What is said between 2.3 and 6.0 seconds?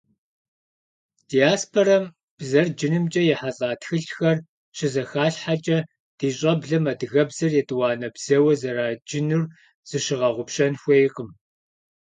бзэр джынымкӀэ ехьэлӀа тхылъхэр щызэхалъхьэкӀэ,